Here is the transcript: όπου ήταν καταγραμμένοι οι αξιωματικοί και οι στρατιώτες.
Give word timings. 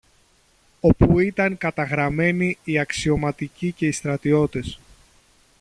όπου 0.79 1.19
ήταν 1.19 1.57
καταγραμμένοι 1.57 2.57
οι 2.63 2.79
αξιωματικοί 2.79 3.71
και 3.71 3.87
οι 3.87 3.91
στρατιώτες. 3.91 4.79